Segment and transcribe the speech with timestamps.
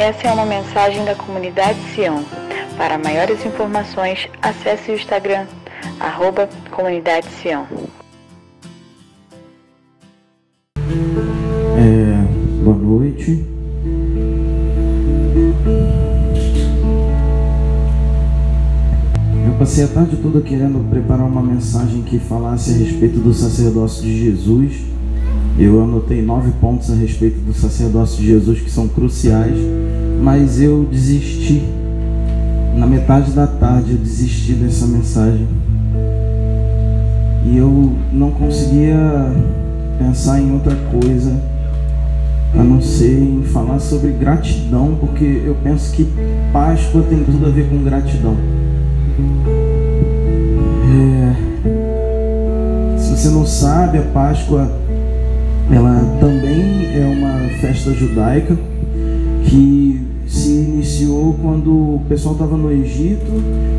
[0.00, 2.24] Essa é uma mensagem da comunidade Sião.
[2.78, 5.46] Para maiores informações, acesse o Instagram,
[6.00, 7.66] arroba Comunidade Sião.
[11.76, 13.44] É, boa noite.
[19.46, 24.02] Eu passei a tarde toda querendo preparar uma mensagem que falasse a respeito do sacerdócio
[24.02, 24.80] de Jesus.
[25.60, 29.58] Eu anotei nove pontos a respeito do sacerdócio de Jesus que são cruciais,
[30.22, 31.62] mas eu desisti.
[32.78, 35.46] Na metade da tarde eu desisti dessa mensagem.
[37.44, 38.96] E eu não conseguia
[39.98, 41.38] pensar em outra coisa
[42.58, 46.08] a não ser em falar sobre gratidão, porque eu penso que
[46.54, 48.34] Páscoa tem tudo a ver com gratidão.
[50.96, 52.98] É...
[52.98, 54.80] Se você não sabe, a Páscoa
[55.72, 58.56] ela também é uma festa judaica
[59.44, 63.30] que se iniciou quando o pessoal estava no Egito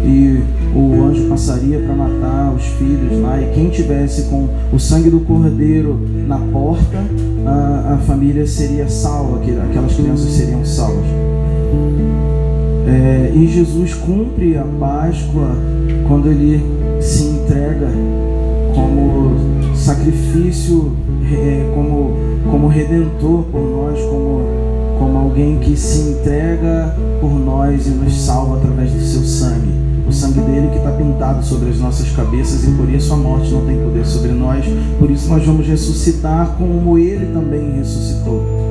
[0.06, 0.42] e
[0.75, 3.42] o anjo passaria para matar os filhos lá.
[3.42, 6.98] E quem tivesse com o sangue do cordeiro na porta
[7.45, 11.05] a, a família seria salva aquelas crianças seriam salvas.
[12.88, 15.55] É, e Jesus cumpre a Páscoa
[16.08, 16.61] quando ele
[17.00, 17.88] se entrega
[18.76, 20.92] como sacrifício,
[21.73, 22.13] como,
[22.49, 24.41] como redentor por nós, como,
[24.99, 29.71] como alguém que se entrega por nós e nos salva através do seu sangue.
[30.07, 33.52] O sangue dele que está pintado sobre as nossas cabeças e por isso a morte
[33.52, 34.65] não tem poder sobre nós.
[34.99, 38.70] Por isso nós vamos ressuscitar como ele também ressuscitou.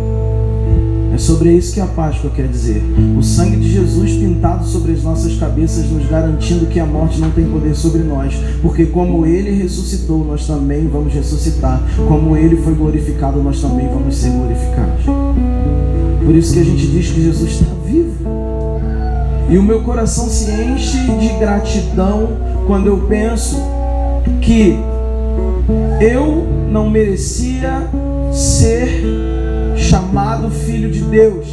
[1.12, 2.83] É sobre isso que a Páscoa quer dizer.
[3.19, 7.30] O sangue de Jesus pintado sobre as nossas cabeças, nos garantindo que a morte não
[7.30, 8.34] tem poder sobre nós.
[8.62, 11.83] Porque como ele ressuscitou, nós também vamos ressuscitar.
[12.06, 15.05] Como ele foi glorificado, nós também vamos ser glorificados.
[16.25, 18.14] Por isso que a gente diz que Jesus está vivo.
[19.48, 22.28] E o meu coração se enche de gratidão
[22.69, 23.56] quando eu penso
[24.41, 24.78] que
[26.00, 27.88] eu não merecia
[28.32, 29.30] ser
[29.76, 31.47] chamado filho de Deus.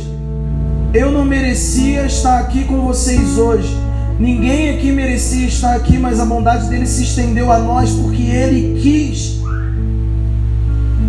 [0.93, 3.75] Eu não merecia estar aqui com vocês hoje.
[4.19, 8.79] Ninguém aqui merecia estar aqui, mas a bondade dele se estendeu a nós porque ele
[8.81, 9.37] quis.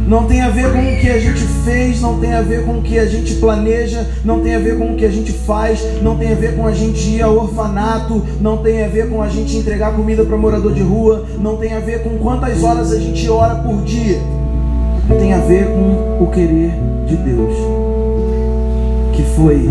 [0.06, 2.78] Não tem a ver com o que a gente fez, não tem a ver com
[2.78, 5.81] o que a gente planeja, não tem a ver com o que a gente faz,
[6.03, 9.22] não tem a ver com a gente ir ao orfanato, não tem a ver com
[9.22, 12.91] a gente entregar comida para morador de rua, não tem a ver com quantas horas
[12.91, 14.19] a gente ora por dia.
[15.19, 17.54] Tem a ver com o querer de Deus,
[19.14, 19.69] que foi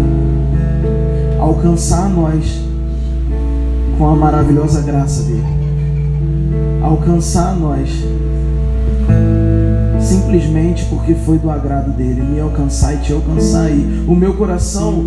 [1.40, 2.62] alcançar nós
[3.98, 5.46] com a maravilhosa graça dele,
[6.84, 7.90] alcançar nós
[10.02, 13.70] simplesmente porque foi do agrado dele, me alcançar e te alcançar.
[13.70, 15.04] E o meu coração,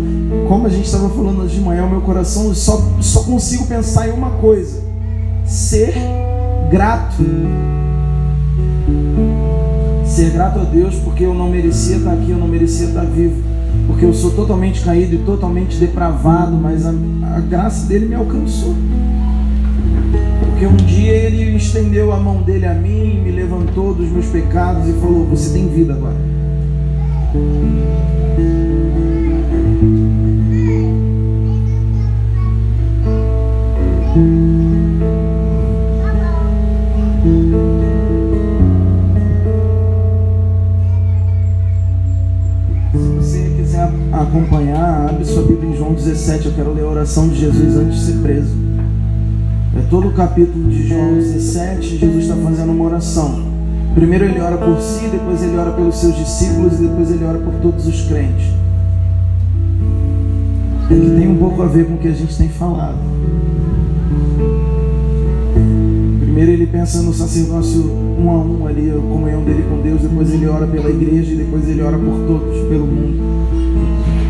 [0.47, 4.07] como a gente estava falando hoje de manhã, o meu coração só, só consigo pensar
[4.07, 4.81] em uma coisa:
[5.45, 5.93] ser
[6.69, 7.23] grato
[10.11, 13.41] Ser grato a Deus porque eu não merecia estar aqui, eu não merecia estar vivo.
[13.87, 18.75] Porque eu sou totalmente caído e totalmente depravado, mas a, a graça dele me alcançou.
[20.41, 24.85] Porque um dia ele estendeu a mão dele a mim, me levantou dos meus pecados
[24.89, 26.17] e falou: Você tem vida agora.
[44.23, 46.47] Acompanhar, abre sua Bíblia em João 17.
[46.47, 48.55] Eu quero ler a oração de Jesus antes de ser preso.
[49.77, 51.97] É todo o capítulo de João 17.
[51.97, 53.51] Jesus está fazendo uma oração.
[53.93, 57.39] Primeiro ele ora por si, depois ele ora pelos seus discípulos e depois ele ora
[57.39, 58.47] por todos os crentes.
[60.87, 62.97] Que tem um pouco a ver com o que a gente tem falado.
[66.19, 70.31] Primeiro ele pensa no sacerdócio um a um ali, a comunhão dele com Deus, depois
[70.31, 74.20] ele ora pela igreja e depois ele ora por todos, pelo mundo.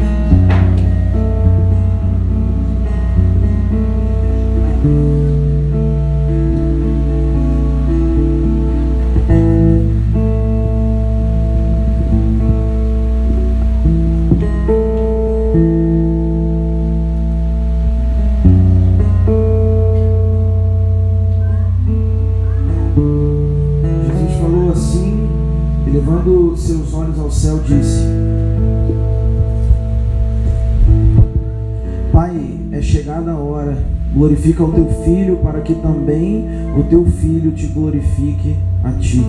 [34.14, 36.46] Glorifica o teu filho, para que também
[36.78, 39.26] o teu filho te glorifique a ti.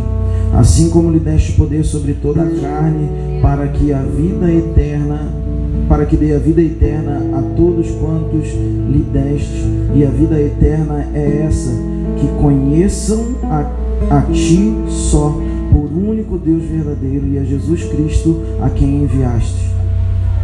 [0.54, 3.08] Assim como lhe deste poder sobre toda a carne,
[3.40, 5.42] para que a vida eterna
[5.88, 8.48] para que dê a vida eterna a todos quantos
[8.88, 9.62] lhe deste.
[9.94, 11.70] E a vida eterna é essa,
[12.18, 13.70] que conheçam a,
[14.10, 15.38] a ti só,
[15.72, 19.72] por único Deus verdadeiro, e a Jesus Cristo a quem enviaste.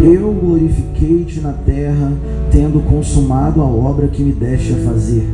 [0.01, 2.13] Eu glorifiquei-te na terra,
[2.51, 5.27] tendo consumado a obra que me deste a fazer.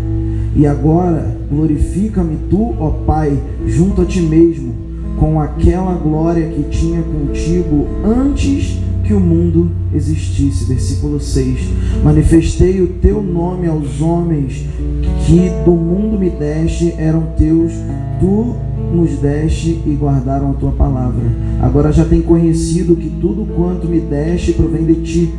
[0.57, 4.75] E agora glorifica-me tu, ó Pai, junto a ti mesmo,
[5.19, 10.65] com aquela glória que tinha contigo antes que o mundo existisse.
[10.65, 11.59] Versículo 6.
[12.03, 14.65] Manifestei o teu nome aos homens
[15.27, 17.73] que do mundo me deste, eram teus,
[18.19, 18.57] tu
[18.95, 21.25] nos deste e guardaram a tua palavra.
[21.63, 25.35] Agora já tem conhecido que tudo quanto me deste provém de ti.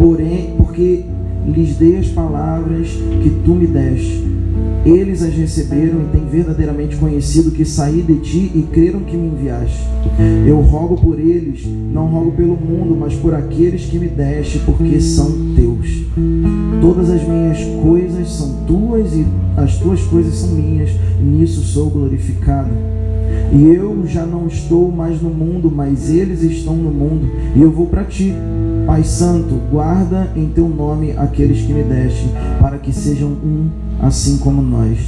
[0.00, 1.04] Porém, porque
[1.46, 2.88] lhes dei as palavras
[3.22, 4.39] que tu me deste
[4.84, 9.28] eles as receberam e têm verdadeiramente conhecido que saí de ti e creram que me
[9.28, 9.86] enviaste.
[10.46, 15.00] Eu rogo por eles, não rogo pelo mundo, mas por aqueles que me deste, porque
[15.00, 16.04] são teus.
[16.80, 20.90] Todas as minhas coisas são tuas e as tuas coisas são minhas,
[21.20, 22.70] e nisso sou glorificado.
[23.52, 27.70] E eu já não estou mais no mundo, mas eles estão no mundo, e eu
[27.70, 28.34] vou para ti.
[28.86, 32.28] Pai Santo, guarda em teu nome aqueles que me deste,
[32.60, 33.68] para que sejam um
[34.00, 34.98] assim como nós.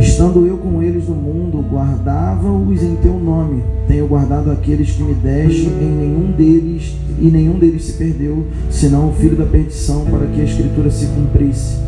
[0.00, 3.62] Estando eu com eles no mundo, guardava-os em teu nome.
[3.88, 9.08] Tenho guardado aqueles que me deste, em nenhum deles, e nenhum deles se perdeu, senão
[9.08, 11.78] o filho da perdição, para que a escritura se cumprisse.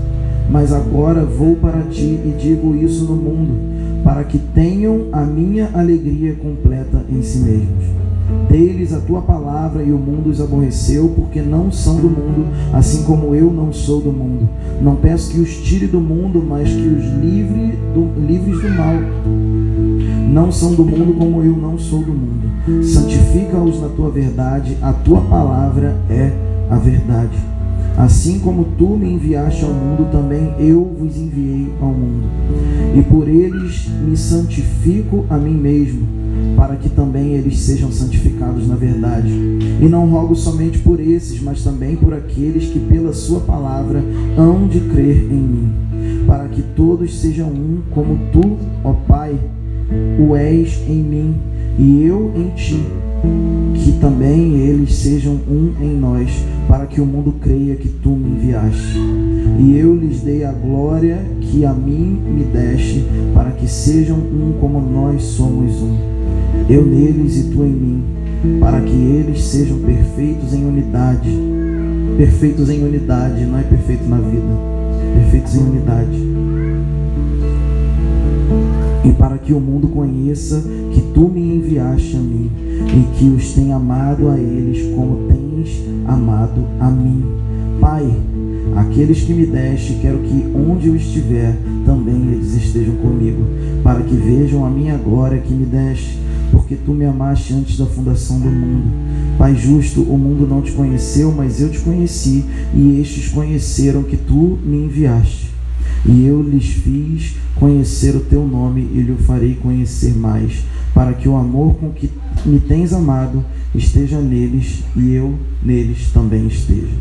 [0.48, 3.58] Mas agora vou para ti e digo isso no mundo,
[4.06, 7.84] para que tenham a minha alegria completa em si mesmos.
[8.48, 13.02] Deles a tua palavra e o mundo os aborreceu, porque não são do mundo, assim
[13.02, 14.48] como eu não sou do mundo.
[14.80, 18.94] Não peço que os tire do mundo, mas que os livre do, livres do mal.
[20.32, 22.84] Não são do mundo, como eu não sou do mundo.
[22.84, 26.30] Santifica-os na tua verdade, a tua palavra é
[26.70, 27.55] a verdade.
[27.96, 32.26] Assim como tu me enviaste ao mundo, também eu vos enviei ao mundo.
[32.94, 36.16] E por eles me santifico a mim mesmo
[36.56, 39.28] para que também eles sejam santificados na verdade.
[39.80, 44.02] E não rogo somente por esses, mas também por aqueles que pela sua palavra
[44.36, 45.72] hão de crer em mim,
[46.26, 49.34] para que todos sejam um, como tu, ó Pai,
[50.18, 51.34] o és em mim
[51.78, 52.80] e eu em ti,
[53.74, 56.30] que também eles sejam um em nós,
[56.68, 58.98] para que o mundo creia que tu me enviaste.
[59.58, 63.04] E eu lhes dei a glória que a mim me deste,
[63.34, 66.16] para que sejam um como nós somos um
[66.68, 68.04] eu neles e tu em mim,
[68.58, 71.30] para que eles sejam perfeitos em unidade.
[72.16, 74.42] Perfeitos em unidade, não é perfeito na vida,
[75.14, 76.26] perfeitos em unidade.
[79.04, 80.60] E para que o mundo conheça
[80.92, 82.50] que tu me enviaste a mim
[82.88, 87.24] e que os tenha amado a eles como tens amado a mim.
[87.80, 88.10] Pai,
[88.76, 93.42] aqueles que me deste, quero que onde eu estiver, também eles estejam comigo,
[93.82, 97.86] para que vejam a minha glória que me deste porque tu me amaste antes da
[97.86, 98.92] fundação do mundo.
[99.36, 102.44] Pai justo, o mundo não te conheceu, mas eu te conheci,
[102.74, 105.50] e estes conheceram que tu me enviaste.
[106.04, 110.64] E eu lhes fiz conhecer o teu nome e lhe farei conhecer mais,
[110.96, 112.10] para que o amor com que
[112.46, 113.44] me tens amado
[113.74, 116.96] esteja neles e eu neles também esteja.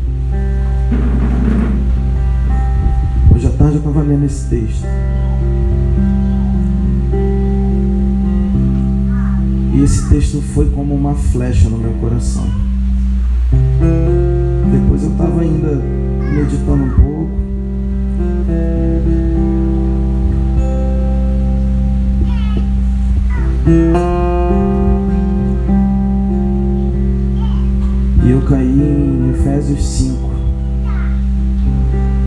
[3.34, 4.84] Hoje à tarde eu estava lendo esse texto.
[9.74, 12.44] E esse texto foi como uma flecha no meu coração.
[14.72, 15.74] Depois eu estava ainda
[16.34, 17.30] meditando um pouco.
[28.24, 30.30] E eu caí em Efésios 5.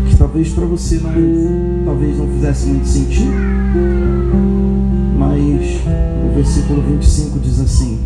[0.09, 1.13] Que talvez para você não,
[1.85, 3.31] talvez não fizesse muito sentido.
[5.17, 5.79] Mas
[6.25, 7.99] o versículo 25 diz assim,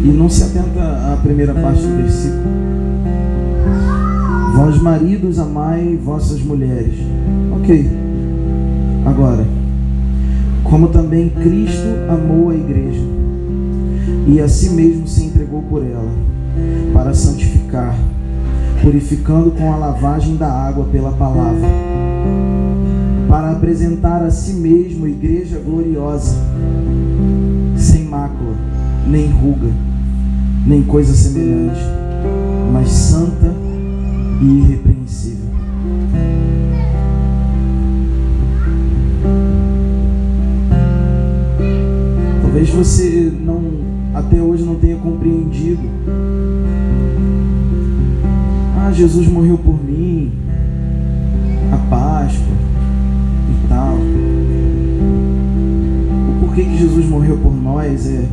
[0.00, 2.44] e não se atenta à primeira parte do versículo.
[4.54, 6.94] Vós maridos amai vossas mulheres.
[7.60, 7.90] Ok.
[9.04, 9.57] Agora,
[10.70, 13.00] como também Cristo amou a igreja
[14.26, 16.10] e a si mesmo se entregou por ela,
[16.92, 17.96] para santificar,
[18.82, 21.66] purificando com a lavagem da água pela palavra
[23.28, 26.34] para apresentar a si mesmo igreja gloriosa,
[27.76, 28.54] sem mácula,
[29.06, 29.68] nem ruga,
[30.66, 31.80] nem coisa semelhante,
[32.72, 33.54] mas santa
[34.40, 34.97] e irrepreensível.
[42.68, 43.62] talvez você não
[44.14, 45.82] até hoje não tenha compreendido.
[48.76, 50.32] Ah, Jesus morreu por mim,
[51.72, 52.46] a Páscoa
[53.48, 53.96] e tal.
[56.28, 58.24] O porquê que Jesus morreu por nós é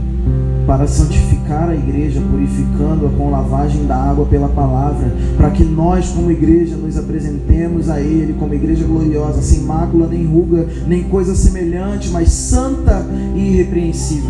[0.65, 6.31] para santificar a igreja, purificando-a com lavagem da água pela palavra, para que nós, como
[6.31, 12.09] igreja, nos apresentemos a Ele como igreja gloriosa, sem mácula, nem ruga, nem coisa semelhante,
[12.09, 13.05] mas santa
[13.35, 14.29] e irrepreensível.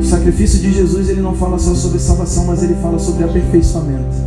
[0.00, 4.19] O sacrifício de Jesus ele não fala só sobre salvação, mas ele fala sobre aperfeiçoamento.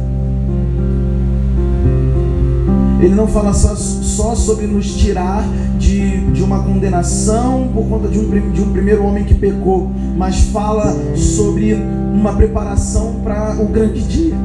[3.04, 5.46] Ele não fala só, só sobre nos tirar
[5.78, 10.44] de, de uma condenação por conta de um, de um primeiro homem que pecou, mas
[10.44, 14.36] fala sobre uma preparação para o grande dia.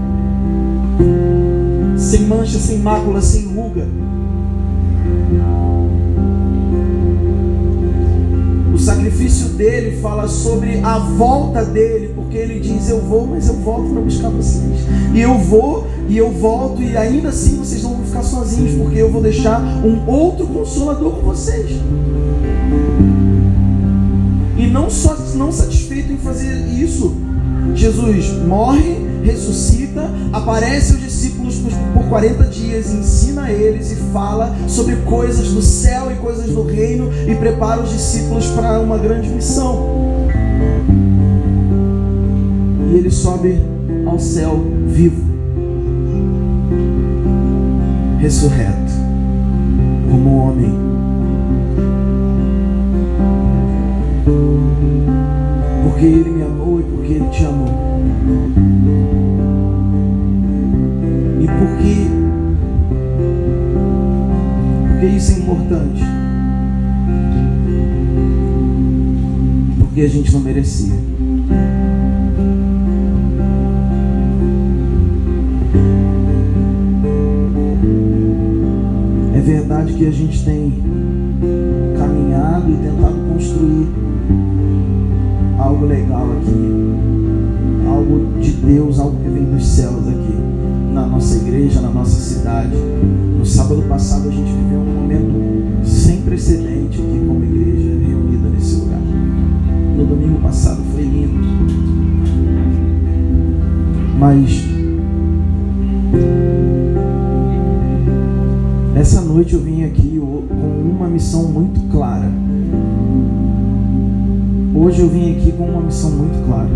[1.97, 3.87] Sem mancha, sem mácula, sem ruga.
[8.75, 13.55] O sacrifício dele fala sobre a volta dele, porque ele diz: Eu vou, mas eu
[13.55, 14.81] volto para buscar vocês.
[15.15, 19.11] E eu vou e eu volto, e ainda assim vocês vão ficar sozinhos, porque eu
[19.11, 21.71] vou deixar um outro consolador com vocês.
[24.57, 27.15] E não só não satisfeito em fazer isso,
[27.75, 31.61] Jesus morre, ressuscita, aparece aos discípulos
[31.95, 37.11] por 40 dias, ensina eles e fala sobre coisas do céu e coisas do reino
[37.29, 40.27] e prepara os discípulos para uma grande missão.
[42.91, 43.61] E ele sobe
[44.07, 45.38] ao céu vivo
[48.19, 48.93] ressurreto,
[50.11, 50.75] como homem.
[55.85, 58.03] Porque Ele me amou e porque Ele te amou.
[61.41, 62.11] E porque,
[64.89, 66.03] porque isso é importante.
[69.79, 70.99] Porque a gente não merecia.
[79.49, 80.71] Verdade que a gente tem
[81.97, 83.89] caminhado e tentado construir
[85.59, 90.37] algo legal aqui, algo de Deus, algo que vem dos céus aqui,
[90.93, 92.77] na nossa igreja, na nossa cidade.
[93.39, 98.77] No sábado passado a gente viveu um momento sem precedente aqui como igreja reunida nesse
[98.77, 99.01] lugar.
[99.97, 101.39] No domingo passado foi lindo.
[104.19, 104.78] Mas
[109.29, 112.31] noite eu vim aqui com uma missão muito clara.
[114.75, 116.71] Hoje eu vim aqui com uma missão muito clara.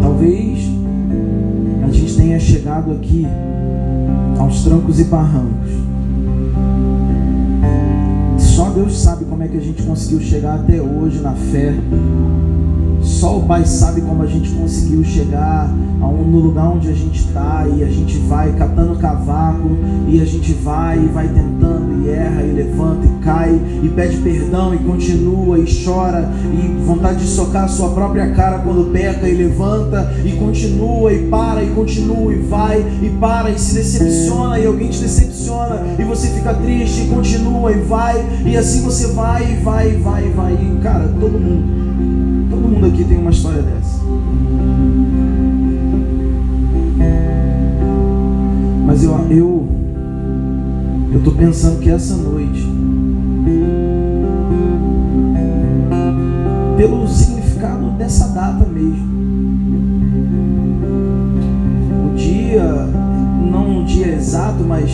[0.00, 0.58] Talvez
[1.86, 3.26] a gente tenha chegado aqui
[4.38, 5.70] aos trancos e barrancos.
[8.38, 11.74] Só Deus sabe como é que a gente conseguiu chegar até hoje na fé.
[13.04, 15.68] Só o Pai sabe como a gente conseguiu chegar
[16.34, 19.70] no lugar onde a gente está e a gente vai catando cavaco
[20.08, 24.16] e a gente vai e vai tentando e erra e levanta e cai e pede
[24.18, 29.28] perdão e continua e chora e vontade de socar a sua própria cara quando peca
[29.28, 34.58] e levanta e continua e para e continua e vai e para e se decepciona
[34.58, 39.08] e alguém te decepciona e você fica triste e continua e vai e assim você
[39.08, 40.54] vai e vai e vai e vai.
[40.54, 42.23] E cara todo mundo
[42.54, 44.00] todo mundo aqui tem uma história dessa
[48.86, 49.68] Mas eu eu
[51.12, 52.64] eu tô pensando que essa noite
[56.76, 59.14] pelo significado dessa data mesmo.
[62.10, 62.64] O dia,
[63.50, 64.90] não o dia exato, mas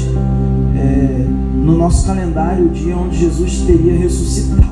[0.77, 1.27] é,
[1.65, 4.70] no nosso calendário, o dia onde Jesus teria ressuscitado.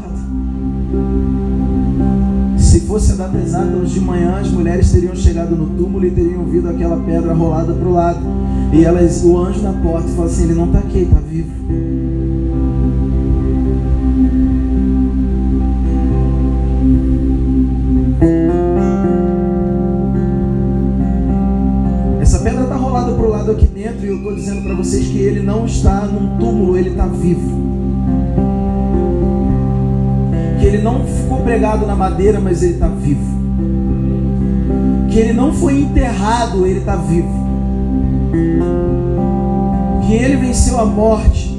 [2.88, 6.40] Se fosse a exata, hoje de manhã as mulheres teriam chegado no túmulo e teriam
[6.40, 8.21] ouvido aquela pedra rolada para o lado.
[8.73, 11.50] E elas, o anjo na porta fala assim: Ele não está aqui, está vivo.
[22.23, 25.07] Essa pedra está rolada para o lado aqui dentro e eu estou dizendo para vocês
[25.09, 27.88] que ele não está num túmulo, ele está vivo.
[31.38, 33.38] Pregado na madeira, mas ele está vivo.
[35.11, 37.49] Que ele não foi enterrado, ele está vivo
[40.09, 41.54] que ele venceu a morte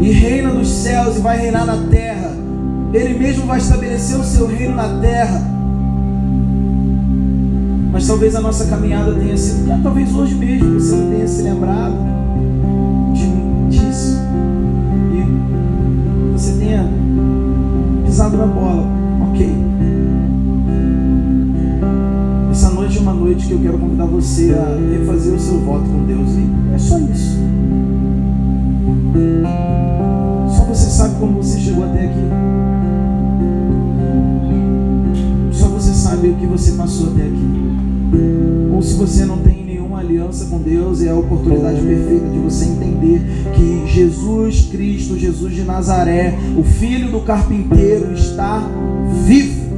[0.00, 2.32] e reina nos céus e vai reinar na terra.
[2.92, 5.40] Ele mesmo vai estabelecer o seu reino na terra.
[7.92, 12.11] Mas talvez a nossa caminhada tenha sido, talvez hoje mesmo você não tenha se lembrado
[23.52, 26.30] eu quero convidar você a refazer o seu voto com Deus.
[26.30, 27.38] E é só isso.
[30.56, 32.20] Só você sabe como você chegou até aqui.
[35.52, 38.72] Só você sabe o que você passou até aqui.
[38.74, 42.64] Ou se você não tem nenhuma aliança com Deus, é a oportunidade perfeita de você
[42.64, 43.22] entender
[43.54, 48.62] que Jesus Cristo, Jesus de Nazaré, o filho do carpinteiro, está.
[49.26, 49.71] Vivo.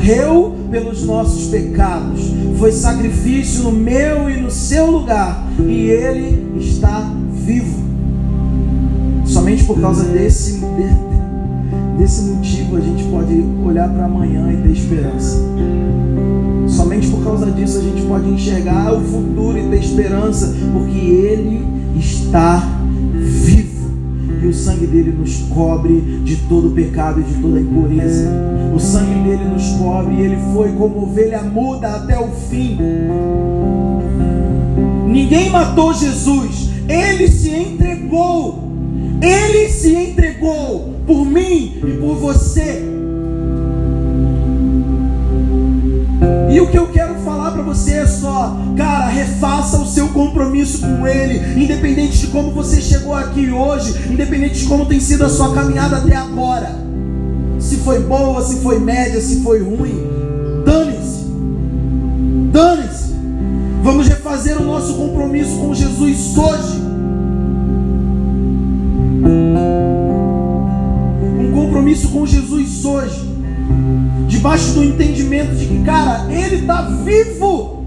[0.00, 2.22] Morreu pelos nossos pecados,
[2.58, 7.84] foi sacrifício no meu e no seu lugar, e ele está vivo.
[9.26, 10.64] Somente por causa desse,
[11.98, 15.36] desse motivo a gente pode olhar para amanhã e ter esperança.
[16.66, 21.62] Somente por causa disso a gente pode enxergar o futuro e ter esperança, porque Ele
[21.98, 22.79] está vivo
[24.42, 28.30] e o sangue dele nos cobre de todo pecado e de toda impureza.
[28.74, 32.78] O sangue dele nos cobre e ele foi como ovelha muda até o fim.
[35.06, 38.70] Ninguém matou Jesus, ele se entregou.
[39.22, 42.99] Ele se entregou por mim e por você.
[46.50, 50.80] E o que eu quero falar para você é só, cara, refaça o seu compromisso
[50.80, 55.28] com Ele, independente de como você chegou aqui hoje, independente de como tem sido a
[55.28, 56.74] sua caminhada até agora.
[57.58, 59.94] Se foi boa, se foi média, se foi ruim,
[60.64, 61.24] dane-se,
[62.52, 63.14] dane-se.
[63.82, 66.79] Vamos refazer o nosso compromisso com Jesus hoje.
[75.50, 77.80] Entendimento de que, cara, Ele está vivo.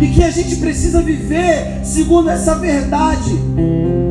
[0.00, 3.34] E que a gente precisa viver segundo essa verdade.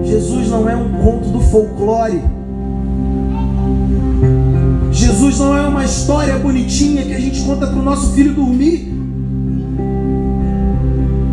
[0.04, 2.22] Jesus não é um conto do folclore.
[4.92, 8.94] Jesus não é uma história bonitinha que a gente conta para o nosso filho dormir.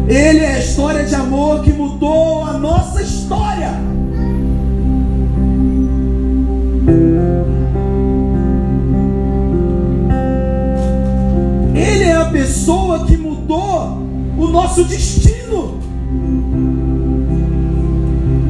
[0.09, 3.71] Ele é a história de amor que mudou a nossa história.
[12.53, 13.97] Pessoa que mudou
[14.37, 15.81] o nosso destino.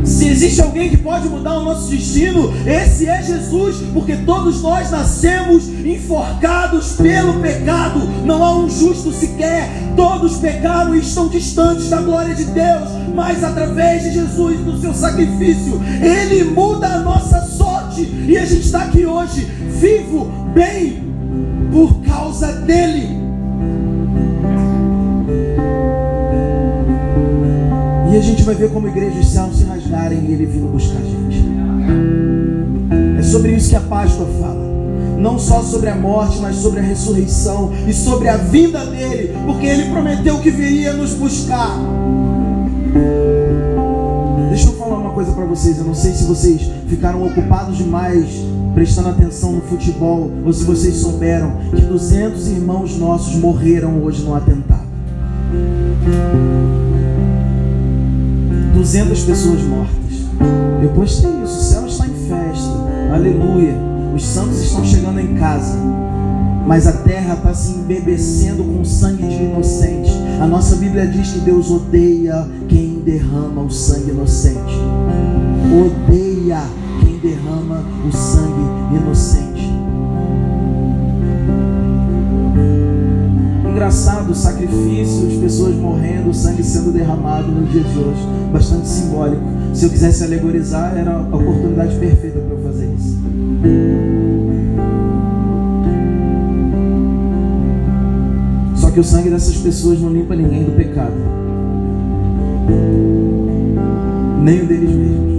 [0.05, 4.91] Se existe alguém que pode mudar o nosso destino, esse é Jesus, porque todos nós
[4.91, 12.03] nascemos enforcados pelo pecado, não há um justo sequer, todos pecaram e estão distantes da
[12.03, 18.03] glória de Deus, mas através de Jesus, do seu sacrifício, Ele muda a nossa sorte
[18.03, 19.43] e a gente está aqui hoje,
[19.81, 21.05] vivo, bem,
[21.71, 23.21] por causa dEle.
[28.12, 30.70] E a gente vai ver como a igreja dos céus se rasgarem e ele vindo
[30.70, 31.42] buscar a gente.
[33.18, 34.70] É sobre isso que a Páscoa fala.
[35.18, 39.64] Não só sobre a morte, mas sobre a ressurreição e sobre a vinda dele, porque
[39.64, 41.75] ele prometeu que viria nos buscar.
[44.51, 45.79] Deixa eu falar uma coisa para vocês.
[45.79, 48.27] Eu não sei se vocês ficaram ocupados demais
[48.75, 54.35] prestando atenção no futebol ou se vocês souberam que 200 irmãos nossos morreram hoje no
[54.35, 54.71] atentado.
[58.83, 59.95] 200 pessoas mortas.
[60.83, 61.57] Eu postei isso.
[61.57, 63.14] O céu está em festa.
[63.14, 63.77] Aleluia.
[64.12, 65.79] Os santos estão chegando em casa.
[66.66, 70.12] Mas a terra está se embebecendo com sangue de inocentes.
[70.40, 74.75] A nossa Bíblia diz que Deus odeia quem derrama o sangue inocente.
[75.73, 76.62] Odeia
[77.05, 79.52] quem derrama o sangue inocente.
[83.83, 88.21] Engraçado, sacrifícios, pessoas morrendo, sangue sendo derramado no dia de hoje.
[88.53, 89.42] Bastante simbólico.
[89.75, 93.18] Se eu quisesse alegorizar, era a oportunidade perfeita para eu fazer isso.
[98.77, 101.16] Só que o sangue dessas pessoas não limpa ninguém do pecado.
[104.45, 105.32] Nem o deles mesmos.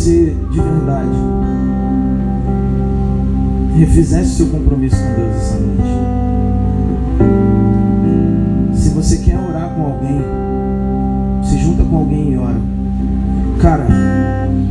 [0.00, 1.10] Você de verdade
[3.76, 5.82] refizesse seu compromisso com Deus essa noite.
[8.74, 10.22] Se você quer orar com alguém,
[11.42, 12.56] se junta com alguém e ora.
[13.60, 13.86] Cara,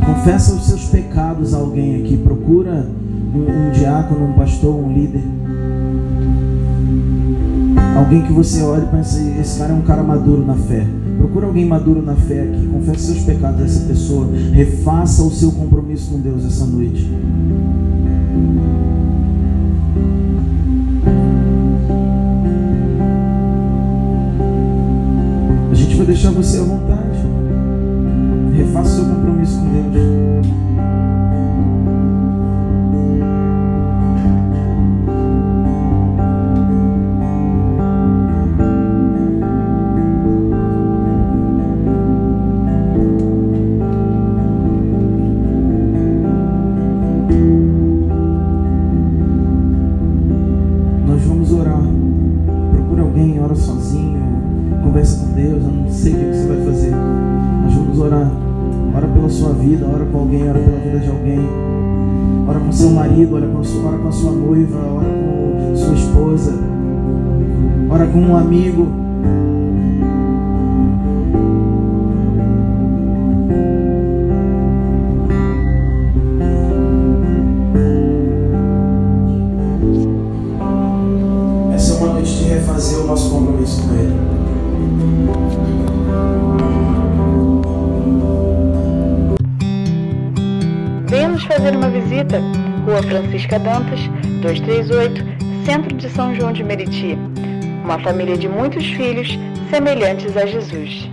[0.04, 2.16] confessa os seus pecados a alguém aqui.
[2.16, 2.88] Procura
[3.32, 5.22] um, um diácono, um pastor, um líder.
[7.96, 10.84] Alguém que você olhe e pense, esse cara é um cara maduro na fé.
[11.20, 12.66] Procura alguém maduro na fé aqui.
[12.66, 14.26] Confesse seus pecados a essa pessoa.
[14.52, 17.06] Refaça o seu compromisso com Deus essa noite.
[25.70, 27.18] A gente vai deixar você à vontade.
[28.56, 30.69] Refaça seu compromisso com Deus.
[68.12, 68.86] Com um amigo.
[81.74, 84.14] Essa é uma noite de refazer o nosso compromisso com Ele.
[91.08, 92.40] Venha nos fazer uma visita.
[92.86, 94.00] Rua Francisca Dantas,
[94.42, 95.22] 238,
[95.66, 97.18] Centro de São João de Meriti
[97.90, 99.36] uma família de muitos filhos
[99.68, 101.10] semelhantes a Jesus.